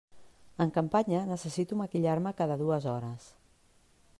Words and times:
En 0.63 0.69
campanya 0.77 1.19
necessito 1.33 1.79
maquillar-me 1.81 2.33
cada 2.41 2.59
dues 2.63 2.89
hores. 2.95 3.29